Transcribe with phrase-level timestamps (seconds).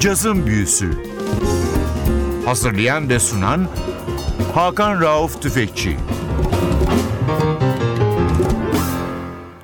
[0.00, 0.90] Cazın Büyüsü
[2.44, 3.68] Hazırlayan ve sunan
[4.54, 5.96] Hakan Rauf Tüfekçi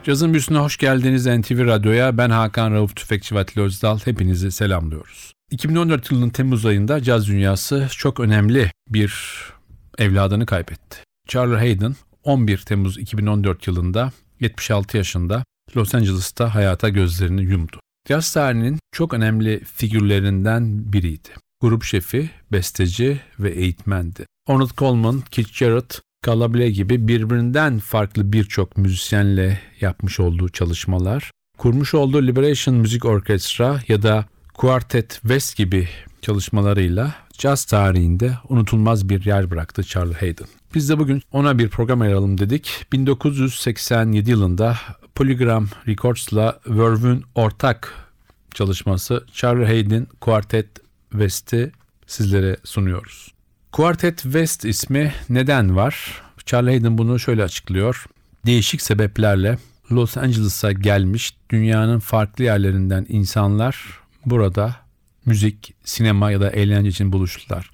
[0.04, 2.18] Cazın Büyüsü'ne hoş geldiniz NTV Radyo'ya.
[2.18, 3.98] Ben Hakan Rauf Tüfekçi ve Atli Özdal.
[4.04, 5.32] Hepinizi selamlıyoruz.
[5.50, 9.14] 2014 yılının Temmuz ayında caz dünyası çok önemli bir
[9.98, 10.98] evladını kaybetti.
[11.28, 11.94] Charlie Hayden
[12.24, 15.44] 11 Temmuz 2014 yılında 76 yaşında
[15.76, 17.83] Los Angeles'ta hayata gözlerini yumdu.
[18.08, 21.28] Caz tarihinin çok önemli figürlerinden biriydi.
[21.60, 24.26] Grup şefi, besteci ve eğitmendi.
[24.46, 32.26] Ornette Coleman, Keith Jarrett, Calabria gibi birbirinden farklı birçok müzisyenle yapmış olduğu çalışmalar, kurmuş olduğu
[32.26, 35.88] Liberation Müzik Orkestra ya da Quartet West gibi
[36.22, 40.46] çalışmalarıyla caz tarihinde unutulmaz bir yer bıraktı Charlie Hayden.
[40.74, 42.86] Biz de bugün ona bir program ayıralım dedik.
[42.92, 44.76] 1987 yılında
[45.14, 48.03] Polygram Records'la Verve'ün ortak
[48.54, 50.68] çalışması Charlie Hayden Quartet
[51.10, 51.72] West'i
[52.06, 53.34] sizlere sunuyoruz.
[53.72, 56.22] Quartet West ismi neden var?
[56.46, 58.04] Charlie Hayden bunu şöyle açıklıyor.
[58.46, 59.58] Değişik sebeplerle
[59.92, 64.76] Los Angeles'a gelmiş dünyanın farklı yerlerinden insanlar burada
[65.26, 67.70] müzik, sinema ya da eğlence için buluştular.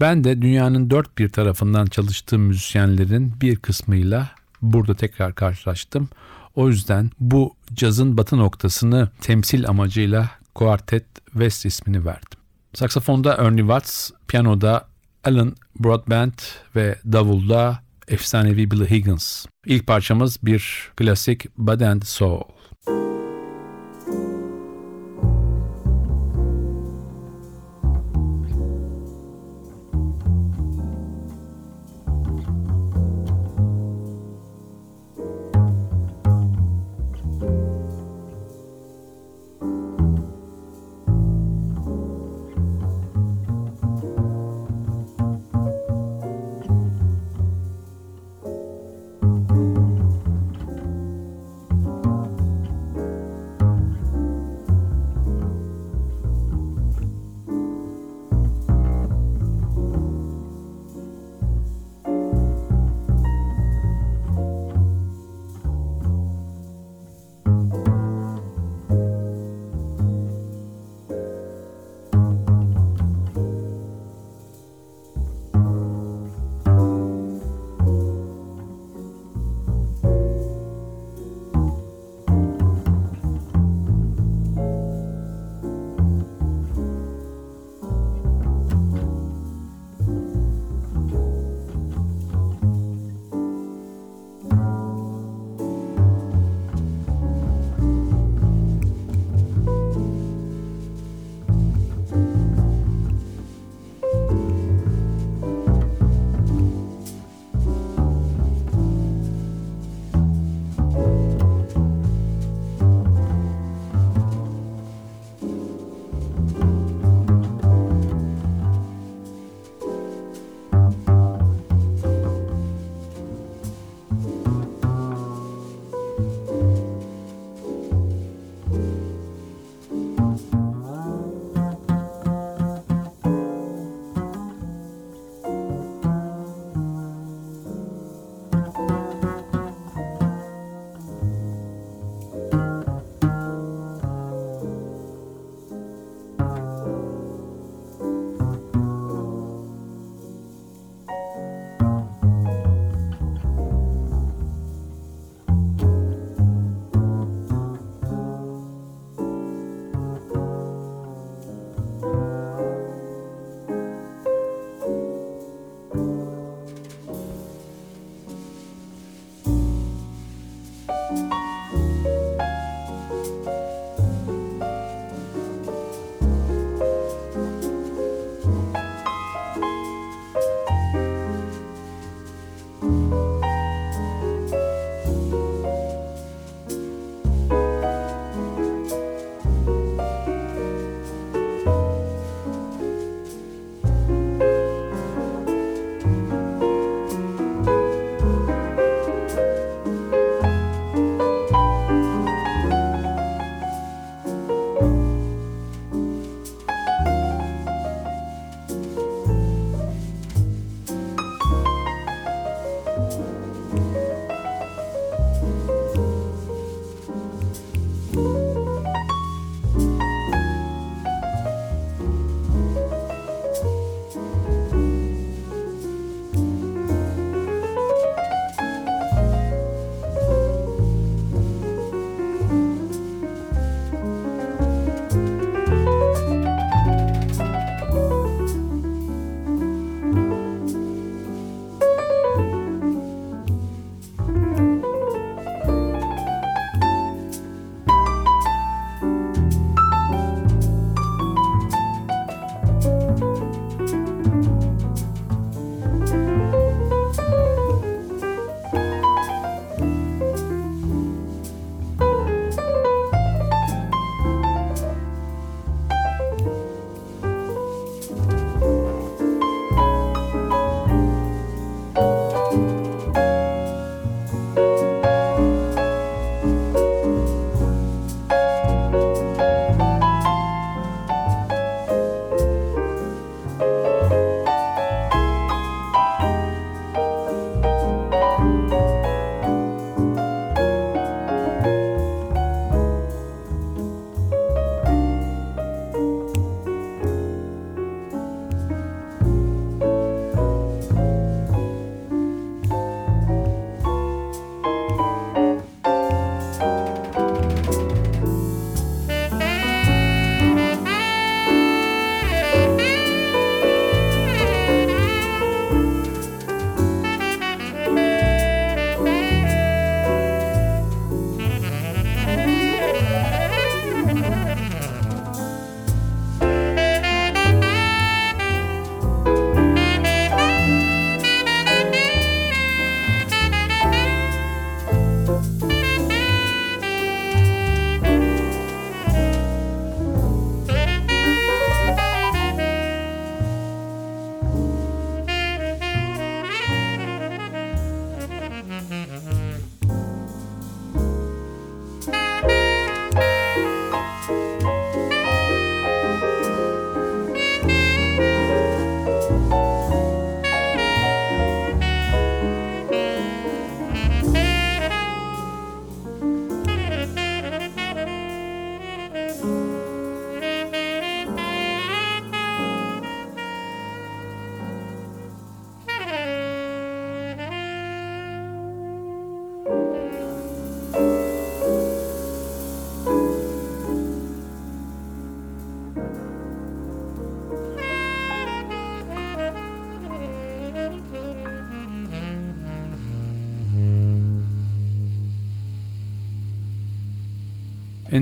[0.00, 4.30] Ben de dünyanın dört bir tarafından çalıştığım müzisyenlerin bir kısmıyla
[4.62, 6.08] burada tekrar karşılaştım.
[6.54, 12.38] O yüzden bu cazın batı noktasını temsil amacıyla Quartet West ismini verdim.
[12.74, 14.88] Saksafonda Ernie Watts, piyanoda
[15.24, 16.42] Alan Broadbent
[16.76, 19.46] ve davulda efsanevi Billy Higgins.
[19.66, 22.42] İlk parçamız bir klasik Bud and Soul.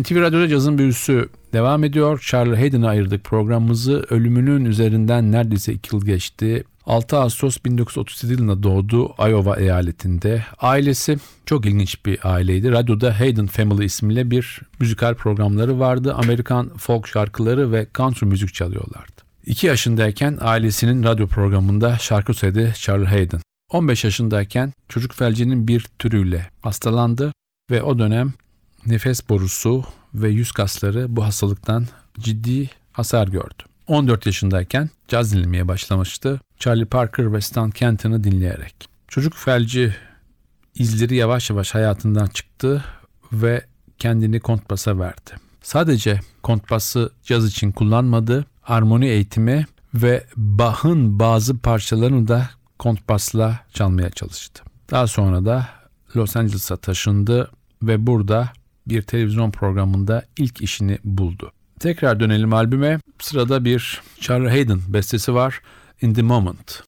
[0.03, 2.25] NTV Radyo'da cazın büyüsü devam ediyor.
[2.27, 4.07] Charlie Hayden'a ayırdık programımızı.
[4.11, 6.65] Ölümünün üzerinden neredeyse 2 yıl geçti.
[6.87, 10.45] 6 Ağustos 1937 yılında doğdu Iowa eyaletinde.
[10.59, 12.73] Ailesi çok ilginç bir aileydi.
[12.73, 16.15] Radyoda Hayden Family ismiyle bir müzikal programları vardı.
[16.15, 19.23] Amerikan folk şarkıları ve country müzik çalıyorlardı.
[19.47, 23.41] 2 yaşındayken ailesinin radyo programında şarkı söyledi Charlie Hayden.
[23.71, 27.33] 15 yaşındayken çocuk felcinin bir türüyle hastalandı
[27.71, 28.33] ve o dönem
[28.87, 29.85] nefes borusu
[30.15, 31.87] ve yüz kasları bu hastalıktan
[32.21, 33.63] ciddi hasar gördü.
[33.87, 36.41] 14 yaşındayken caz dinlemeye başlamıştı.
[36.59, 38.75] Charlie Parker ve Stan Kenton'ı dinleyerek.
[39.09, 39.97] Çocuk felci
[40.75, 42.85] izleri yavaş yavaş hayatından çıktı
[43.33, 43.65] ve
[43.99, 45.31] kendini kontbasa verdi.
[45.63, 54.63] Sadece kontbası caz için kullanmadı, armoni eğitimi ve Bach'ın bazı parçalarını da kontbasla çalmaya çalıştı.
[54.91, 55.69] Daha sonra da
[56.17, 57.51] Los Angeles'a taşındı
[57.83, 58.53] ve burada
[58.91, 61.53] bir televizyon programında ilk işini buldu.
[61.81, 63.01] Tekrar dönelim albüme.
[63.19, 65.61] Sırada bir Charlie Hayden bestesi var.
[66.01, 66.83] In the Moment.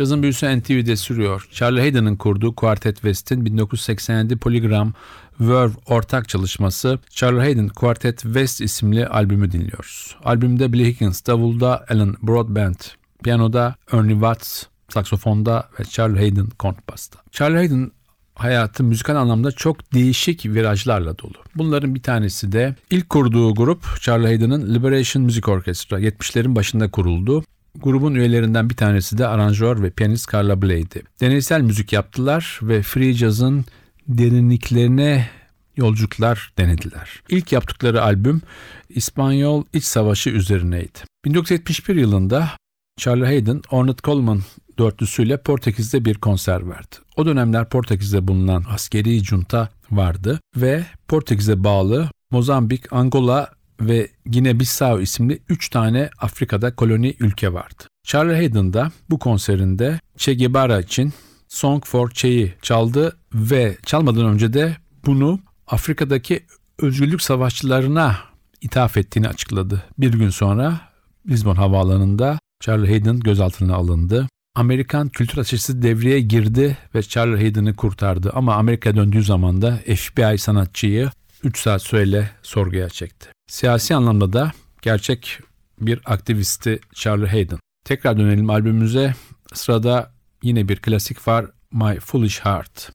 [0.00, 1.48] Cazın büyüsü NTV'de sürüyor.
[1.52, 4.92] Charlie Hayden'ın kurduğu Quartet West'in 1987 Polygram
[5.40, 10.16] Verve ortak çalışması Charlie Hayden Quartet West isimli albümü dinliyoruz.
[10.24, 17.18] Albümde Billy Higgins davulda, Alan Broadbent piyanoda, Ernie Watts saksofonda ve Charlie Hayden kontrbasta.
[17.30, 17.90] Charlie Hayden
[18.34, 21.34] hayatı müzikal anlamda çok değişik virajlarla dolu.
[21.54, 27.44] Bunların bir tanesi de ilk kurduğu grup Charlie Hayden'ın Liberation Music Orchestra 70'lerin başında kuruldu.
[27.78, 31.02] Grubun üyelerinden bir tanesi de aranjör ve piyanist Carla Bley'di.
[31.20, 33.64] Deneysel müzik yaptılar ve free jazz'ın
[34.08, 35.28] derinliklerine
[35.76, 37.22] yolculuklar denediler.
[37.28, 38.42] İlk yaptıkları albüm
[38.88, 40.98] İspanyol İç Savaşı üzerineydi.
[41.24, 42.48] 1971 yılında
[42.96, 44.42] Charlie Hayden, Ornette Coleman
[44.78, 46.96] dörtlüsüyle Portekiz'de bir konser verdi.
[47.16, 53.50] O dönemler Portekiz'de bulunan askeri junta vardı ve Portekiz'e bağlı Mozambik, Angola
[53.80, 57.84] ve Gine-Bissau isimli 3 tane Afrika'da koloni ülke vardı.
[58.04, 61.12] Charlie Hayden da bu konserinde Che Guevara için
[61.48, 66.46] Song for Che'yi çaldı ve çalmadan önce de bunu Afrika'daki
[66.78, 68.16] özgürlük savaşçılarına
[68.60, 69.82] ithaf ettiğini açıkladı.
[69.98, 70.80] Bir gün sonra
[71.28, 74.28] Lisbon havaalanında Charlie Hayden gözaltına alındı.
[74.54, 80.38] Amerikan kültür açısı devreye girdi ve Charlie Hayden'ı kurtardı ama Amerika döndüğü zaman da FBI
[80.38, 81.10] sanatçıyı
[81.44, 83.28] 3 saat süreyle sorguya çekti.
[83.46, 85.38] Siyasi anlamda da gerçek
[85.80, 87.58] bir aktivisti Charlie Hayden.
[87.84, 89.14] Tekrar dönelim albümümüze.
[89.54, 92.92] Sırada yine bir klasik var My Foolish Heart.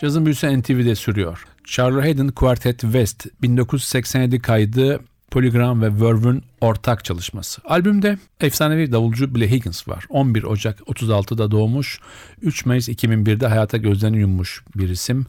[0.00, 1.44] Cazın büyüsü NTV'de sürüyor.
[1.64, 7.62] Charlie Hayden Quartet West 1987 kaydı Polygram ve Verve'ün ortak çalışması.
[7.64, 10.04] Albümde efsanevi davulcu Billy Higgins var.
[10.08, 12.00] 11 Ocak 36'da doğmuş,
[12.42, 15.26] 3 Mayıs 2001'de hayata gözlerini yummuş bir isim.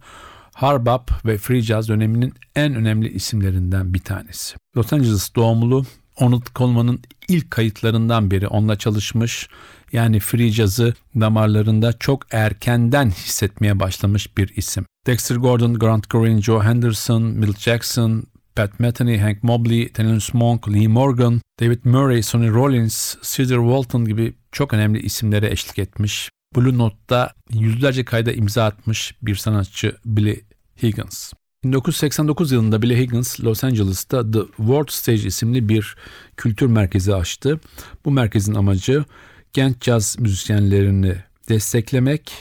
[0.53, 4.55] Hard bop ve free jazz döneminin en önemli isimlerinden bir tanesi.
[4.77, 9.49] Los Angeles doğumlu, Onut Coleman'ın ilk kayıtlarından biri onunla çalışmış.
[9.93, 14.85] Yani free jazz'ı damarlarında çok erkenden hissetmeye başlamış bir isim.
[15.07, 18.23] Dexter Gordon, Grant Green, Joe Henderson, Milt Jackson,
[18.55, 24.33] Pat Metheny, Hank Mobley, Thelonious Monk, Lee Morgan, David Murray, Sonny Rollins, Cedar Walton gibi
[24.51, 26.29] çok önemli isimlere eşlik etmiş.
[26.55, 30.43] Blue Note'da yüzlerce kayda imza atmış bir sanatçı Billy
[30.83, 31.33] Higgins.
[31.63, 35.95] 1989 yılında Billy Higgins Los Angeles'ta The World Stage isimli bir
[36.37, 37.59] kültür merkezi açtı.
[38.05, 39.05] Bu merkezin amacı
[39.53, 41.15] genç caz müzisyenlerini
[41.49, 42.31] desteklemek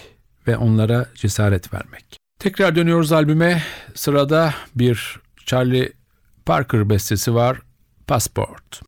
[0.47, 2.17] ve onlara cesaret vermek.
[2.39, 3.63] Tekrar dönüyoruz albüme.
[3.95, 5.93] Sırada bir Charlie
[6.47, 7.59] Parker bestesi var.
[8.07, 8.88] Passport.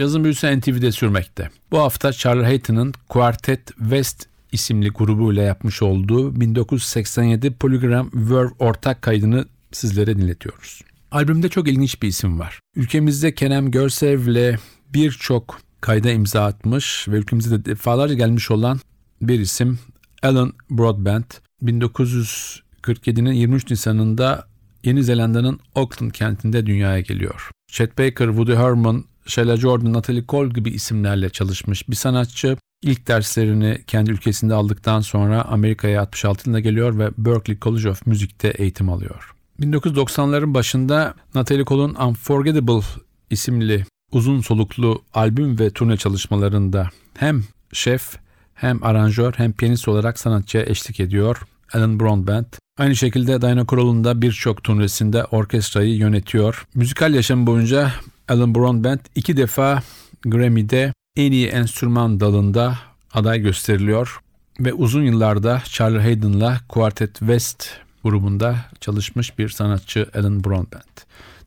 [0.00, 1.50] Yazın büyüsü NTV'de sürmekte.
[1.70, 9.44] Bu hafta Charlie Hayton'ın Quartet West isimli grubuyla yapmış olduğu 1987 Polygram Verve ortak kaydını
[9.72, 10.82] sizlere dinletiyoruz.
[11.10, 12.60] Albümde çok ilginç bir isim var.
[12.76, 14.58] Ülkemizde Kenem Görsev'le
[14.94, 18.80] birçok kayda imza atmış ve ülkemize de defalarca gelmiş olan
[19.22, 19.78] bir isim
[20.22, 21.40] Alan Broadbent.
[21.62, 24.46] 1947'nin 23 Nisan'ında
[24.84, 27.50] Yeni Zelanda'nın Auckland kentinde dünyaya geliyor.
[27.68, 32.56] Chet Baker, Woody Herman, Sheila Jordan, Natalie Cole gibi isimlerle çalışmış bir sanatçı.
[32.82, 38.48] İlk derslerini kendi ülkesinde aldıktan sonra Amerika'ya 66 yılında geliyor ve Berklee College of Music'te
[38.48, 39.34] eğitim alıyor.
[39.60, 42.86] 1990'ların başında Natalie Cole'un Unforgettable
[43.30, 46.88] isimli uzun soluklu albüm ve turne çalışmalarında
[47.18, 48.16] hem şef
[48.54, 51.42] hem aranjör hem piyanist olarak sanatçıya eşlik ediyor.
[51.72, 52.44] Alan Brown Band.
[52.78, 56.66] Aynı şekilde Diana Krall'ın da birçok turnesinde orkestrayı yönetiyor.
[56.74, 57.92] Müzikal yaşam boyunca
[58.30, 59.82] Alan Brown Band iki defa
[60.22, 62.78] Grammy'de en iyi enstrüman dalında
[63.14, 64.20] aday gösteriliyor
[64.60, 67.68] ve uzun yıllarda Charlie Hayden'la Quartet West
[68.04, 70.98] grubunda çalışmış bir sanatçı Alan Brown Band.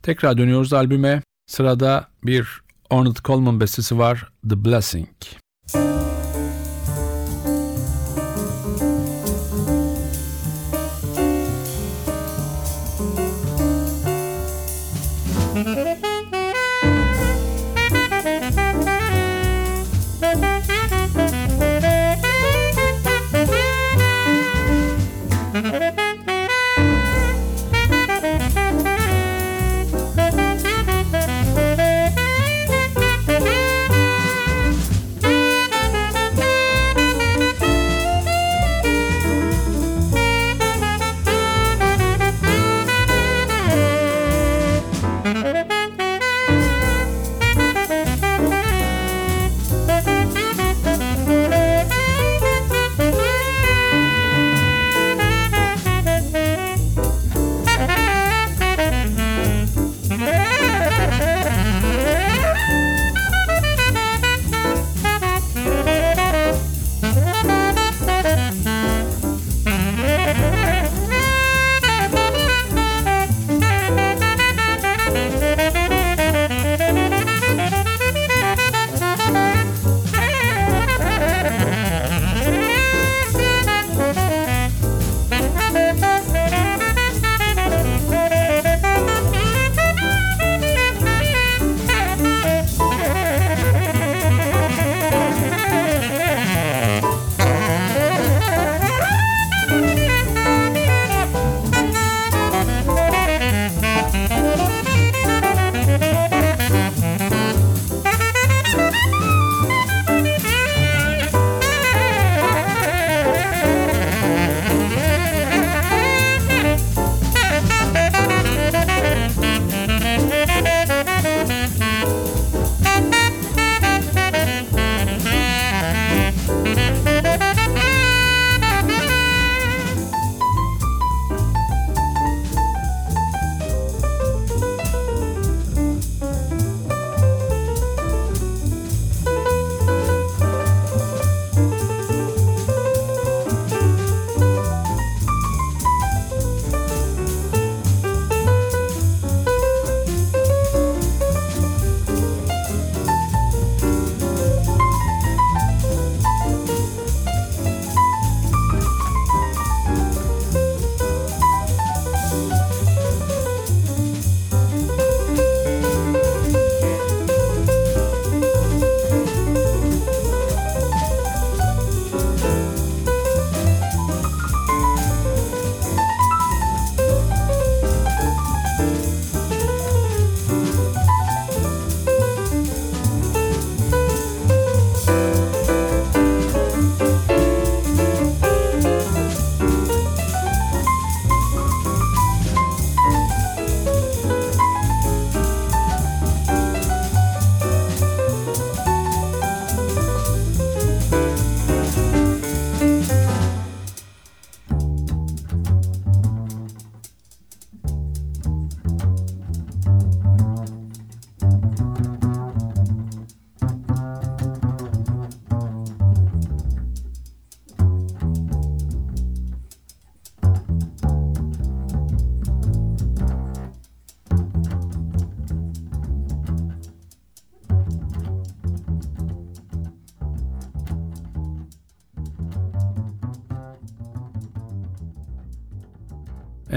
[0.01, 1.21] Tekrar dönüyoruz albüme.
[1.47, 2.47] Sırada bir
[2.89, 5.07] Ornette Coleman bestesi var The Blessing.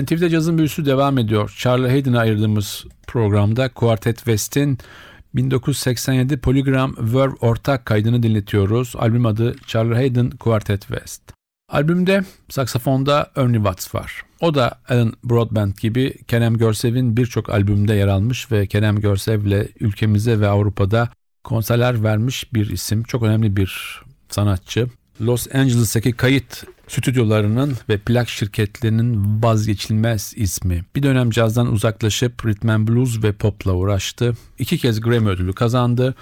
[0.02, 1.54] NTV'de cazın büyüsü devam ediyor.
[1.58, 4.78] Charlie Hayden'a ayırdığımız programda Quartet West'in
[5.34, 8.92] 1987 Polygram Verve ortak kaydını dinletiyoruz.
[8.98, 11.22] Albüm adı Charlie Hayden Quartet West.
[11.68, 14.22] Albümde saksafonda Ernie Watts var.
[14.40, 20.40] O da Alan Broadbent gibi Kerem Görsev'in birçok albümünde yer almış ve Kerem Görsev'le ülkemize
[20.40, 21.08] ve Avrupa'da
[21.44, 23.02] konserler vermiş bir isim.
[23.02, 24.86] Çok önemli bir sanatçı.
[25.20, 30.84] Los Angeles'taki kayıt stüdyolarının ve plak şirketlerinin vazgeçilmez ismi.
[30.96, 34.36] Bir dönem cazdan uzaklaşıp rhythm and blues ve popla uğraştı.
[34.58, 36.14] İki kez Grammy ödülü kazandı.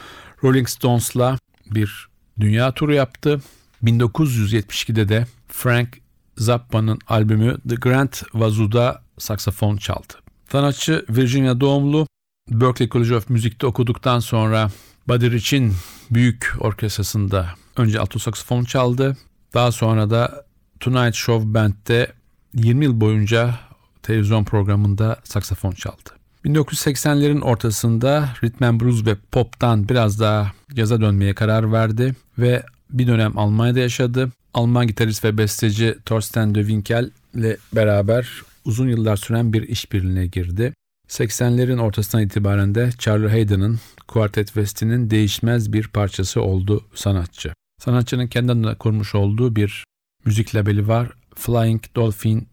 [0.44, 2.09] Rolling Stones'la bir
[2.40, 3.40] dünya turu yaptı.
[3.85, 5.88] 1972'de de Frank
[6.37, 10.14] Zappa'nın albümü The Grand Wazoo'da saksafon çaldı.
[10.53, 12.07] Sanatçı Virginia doğumlu.
[12.50, 14.70] Berklee College of Music'te okuduktan sonra
[15.09, 15.74] Buddy Rich'in
[16.11, 19.16] büyük orkestrasında önce alto saksafon çaldı.
[19.55, 20.44] Daha sonra da
[20.85, 22.12] Tonight Show Band'de
[22.55, 23.55] 20 yıl boyunca
[24.03, 26.11] televizyon programında saksafon çaldı.
[26.44, 33.07] 1980'lerin ortasında rhythm and blues ve pop'tan biraz daha caza dönmeye karar verdi ve bir
[33.07, 34.31] dönem Almanya'da yaşadı.
[34.55, 40.75] Alman gitarist ve besteci Thorsten de Winkel ile beraber uzun yıllar süren bir işbirliğine girdi.
[41.09, 47.53] 80'lerin ortasından itibaren de Charlie Hayden'ın Quartet West'inin değişmez bir parçası oldu sanatçı.
[47.79, 49.85] Sanatçının kendi adına kurmuş olduğu bir
[50.24, 51.08] müzik labeli var.
[51.34, 52.48] Flying Dolphin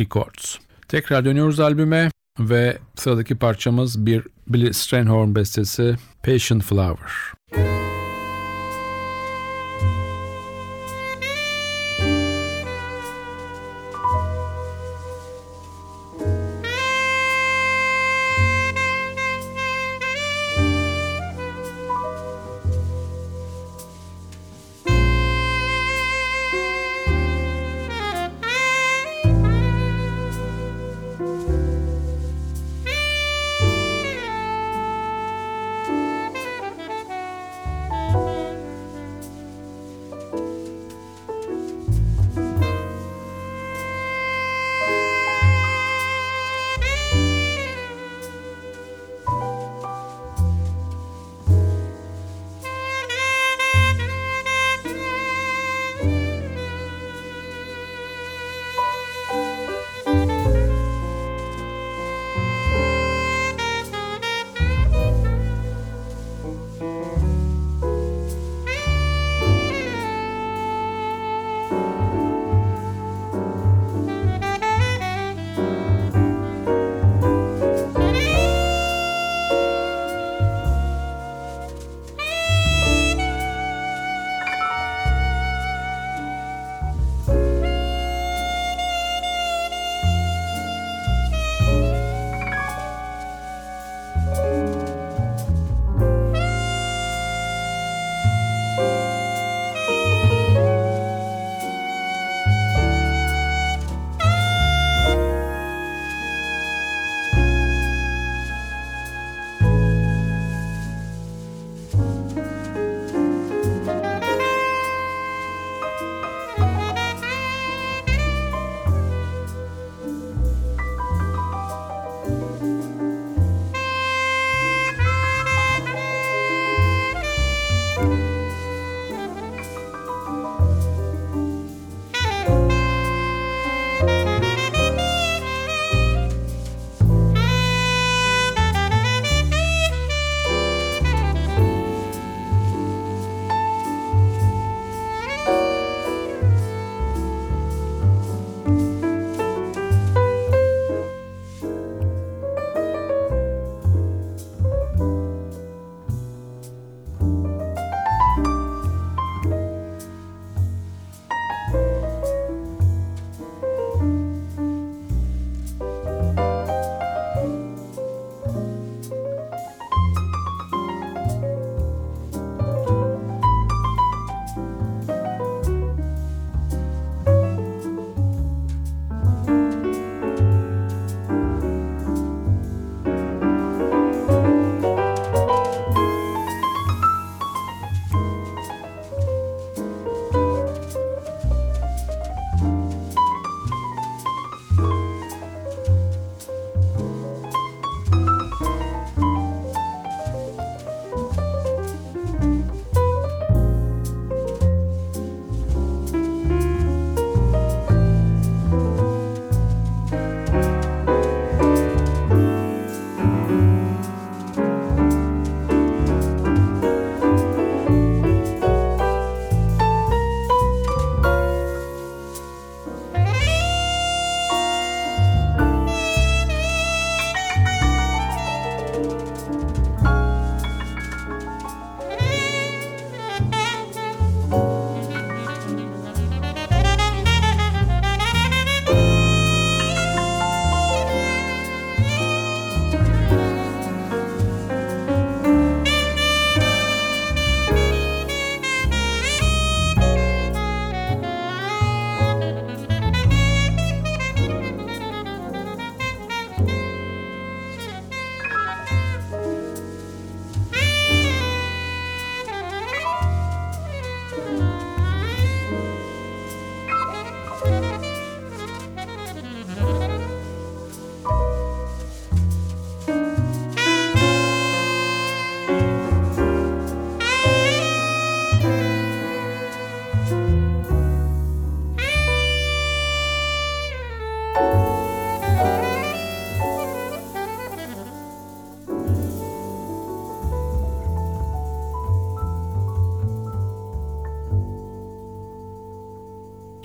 [0.00, 0.56] Records.
[0.88, 7.10] Tekrar dönüyoruz albüme ve sıradaki parçamız bir Billy Strayhorn bestesi Patient Flower.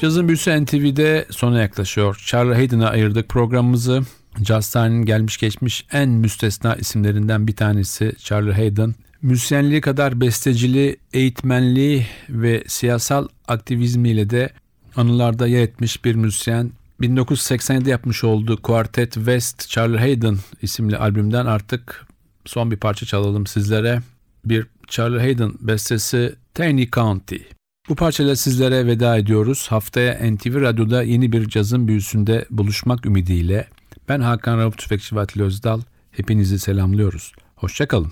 [0.05, 2.23] Cazın Büyüsü NTV'de sona yaklaşıyor.
[2.25, 4.01] Charlie Hayden'a ayırdık programımızı.
[4.47, 8.95] Tarihinin gelmiş geçmiş en müstesna isimlerinden bir tanesi Charlie Hayden.
[9.21, 14.49] Müzisyenliği kadar besteciliği, eğitmenliği ve siyasal aktivizmiyle de
[14.95, 16.71] anılarda yer etmiş bir müzisyen.
[17.01, 22.07] 1987'de yapmış olduğu Quartet West Charlie Hayden isimli albümden artık
[22.45, 24.01] son bir parça çalalım sizlere.
[24.45, 27.54] Bir Charlie Hayden bestesi Tiny County.
[27.89, 29.67] Bu parçayla sizlere veda ediyoruz.
[29.69, 33.67] Haftaya NTV Radyo'da yeni bir cazın büyüsünde buluşmak ümidiyle
[34.09, 35.81] ben Hakan Rauf Tüfekçi Vatili Özdal.
[36.11, 37.31] Hepinizi selamlıyoruz.
[37.55, 38.11] Hoşçakalın.